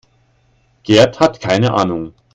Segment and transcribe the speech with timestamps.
[0.81, 2.15] Gerd hat keine Ahnung.